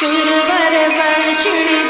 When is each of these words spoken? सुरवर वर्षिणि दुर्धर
सुरवर 0.00 0.74
वर्षिणि 0.96 1.62
दुर्धर 1.64 1.87